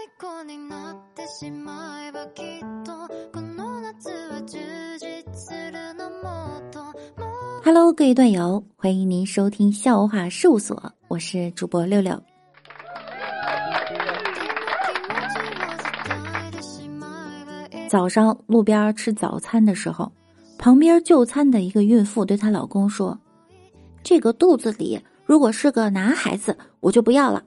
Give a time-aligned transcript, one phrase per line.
[0.00, 2.44] 虜になってしまえばきっ
[2.84, 2.92] と
[3.32, 4.58] この夏は充
[4.98, 12.16] 実するのもっともっ Hello，各位段友，欢迎您收听笑话事务所，我是主播六六。
[12.16, 12.22] と
[13.86, 17.06] 気持ちを伝えてしま
[17.42, 20.10] えばいい早上路边吃早餐的时候，
[20.58, 23.18] 旁边就餐的一个孕妇对她老公说：“
[24.02, 27.42] 这个肚子里如果是个男孩子，我就不要了。”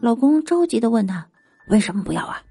[0.00, 1.26] 老公着急的问她：“
[1.68, 2.42] 为什么不要啊？”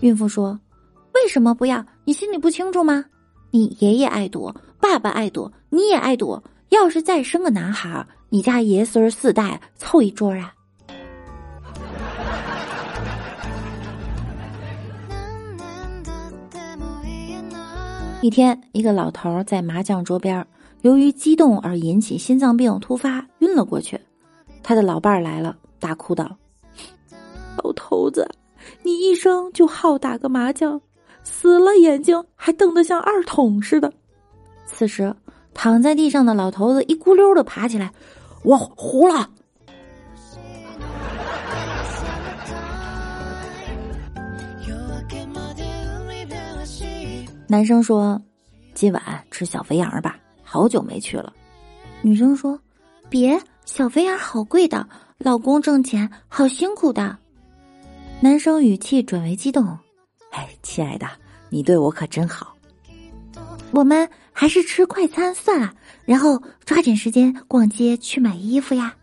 [0.00, 1.84] 孕妇说：“为什么不要？
[2.04, 3.04] 你心里不清楚吗？
[3.50, 6.42] 你爷爷爱躲，爸爸爱躲，你也爱躲。
[6.70, 10.54] 要是再生个男孩，你家爷孙儿四代凑一桌啊！”
[15.08, 15.14] 何
[15.56, 20.46] 年経っても言えない一天，一个老头儿在麻将桌边儿，
[20.82, 24.00] 由于激动而引起心脏病突发，晕了过去。
[24.62, 26.43] 他的老伴儿来了，大哭道：“
[27.62, 28.28] 老头子，
[28.82, 30.80] 你一生就好打个麻将，
[31.22, 33.92] 死了眼睛还瞪得像二筒似的。”
[34.66, 35.14] 此时，
[35.52, 39.28] 躺在地上的老头子一咕溜的爬起来：“我糊了。”
[44.60, 45.64] 夜明けまで
[46.06, 48.22] 海辺走男生说：“
[48.74, 51.32] 今晚吃小肥羊吧，好久没去了。”
[52.00, 57.18] 女生说：“别，小肥羊好贵的，老公挣钱好辛苦的。”
[58.20, 61.06] 男生语气转为激动：“哎，亲爱的，
[61.48, 62.54] 你对我可真好。
[63.72, 65.72] 我们还是吃快餐算了，
[66.04, 68.94] 然后抓紧时间逛街去买衣服呀。”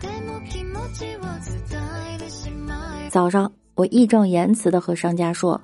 [0.00, 1.20] でも気持ちを
[1.68, 1.80] 伝
[2.14, 5.60] えてしまえば早上，我义正言辞的和商家说：“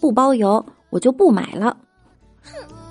[0.00, 1.76] 不包邮，我就不买了。”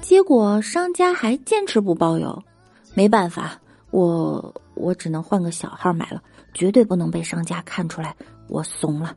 [0.01, 2.43] 结果商家还坚持不包邮，
[2.93, 3.59] 没办法，
[3.90, 6.22] 我我只能换个小号买了，
[6.52, 8.14] 绝对不能被商家看出来
[8.48, 9.16] 我怂了。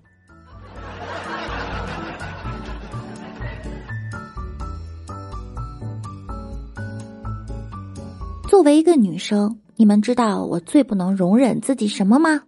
[8.47, 12.43] 作为一个女生，你们知道我最不能容忍自己什么吗？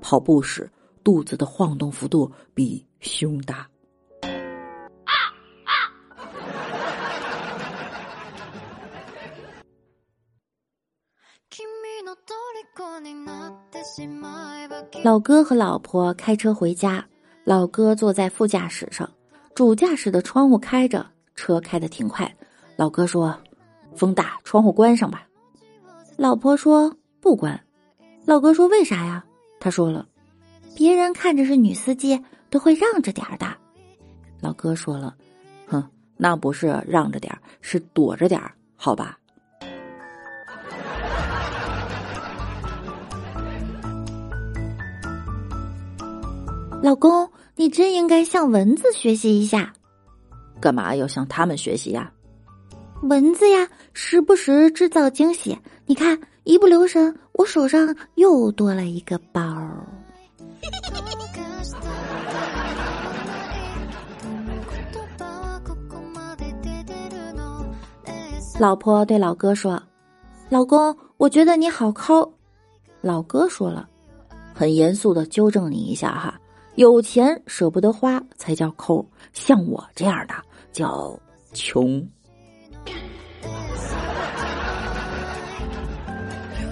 [0.00, 0.70] 跑步时
[1.04, 3.68] 肚子的晃动幅度比胸大。
[15.02, 17.04] 老哥和老婆开车回家，
[17.42, 19.10] 老哥坐在副驾驶上，
[19.56, 22.32] 主驾驶的窗户开着，车开得挺快。
[22.76, 23.36] 老哥说
[23.96, 25.26] ：“风大，窗户关上吧。”
[26.16, 27.60] 老婆说：“不关。”
[28.24, 29.24] 老哥说：“为啥呀？”
[29.58, 30.06] 他说了
[30.76, 33.46] ：“别人看着是女司机，都会让着点儿的。”
[34.40, 35.16] 老哥说了
[35.66, 35.82] ：“哼，
[36.16, 39.18] 那不是让着点儿，是躲着点儿，好吧？”
[46.85, 49.71] 老公，你真应该向蚊子学习一下。
[50.59, 52.11] 干嘛要向他们学习呀？
[53.03, 55.57] 蚊子呀，时不时制造惊喜。
[55.85, 59.41] 你看，一不留神，我手上又多了一个包。
[60.61, 60.67] 逃
[61.63, 61.79] した
[64.51, 67.65] 言葉はここまで出てるの
[68.05, 72.31] 冷静老婆对老哥说：“老公，我觉得你好抠。”
[73.01, 73.87] 老哥说了，
[74.53, 76.39] 很严肃的纠正你一下哈，
[76.75, 80.33] 有钱舍不得花才叫抠，像我这样的
[80.71, 81.19] 叫
[81.53, 82.07] 穷。
[82.85, 82.95] 夜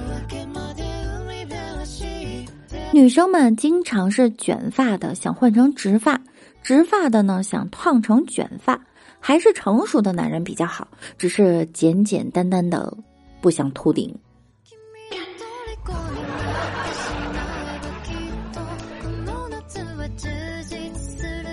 [0.07, 0.83] 明けまで
[1.27, 6.21] 海辺走って女生们经常是卷发的想换成直发，
[6.63, 8.79] 直发的呢想烫成卷发，
[9.19, 12.95] 还是成熟的男人比较好，只是简简单单的
[13.41, 14.17] 不想秃顶。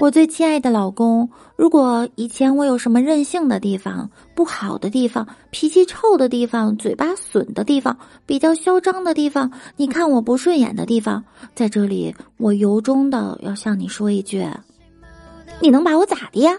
[0.01, 11.23] 我最亲爱的老公，如果以前我有什么任性的地方、不好的地方、脾气臭的地方、嘴巴损的地方、比较嚣张的地方，你看我不顺眼的地方，
[11.53, 14.43] 在这里，我由衷的要向你说一句：
[15.61, 16.57] 你能把我咋的呀？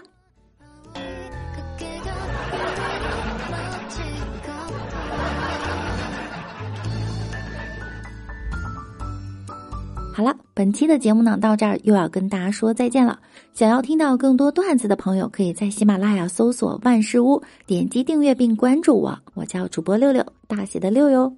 [10.15, 13.19] 好了，本期的节目呢到这儿又要跟大家说再见了。
[13.51, 19.17] 想要听到更多段子的朋友，可以在喜马拉雅搜索“万事屋”，点击订阅并关注我。
[19.33, 21.35] 我叫主播六六，大写的六哟。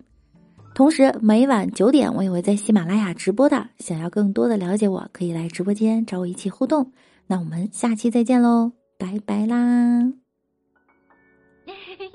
[0.73, 3.65] 同时每晚九点我也会在喜马拉雅直播的。
[3.79, 6.91] 想要更多的了解我，可以来直播间找我一起互动。
[7.27, 10.11] 那我们下期再见喽，拜拜啦！
[11.65, 12.11] 嘿嘿嘿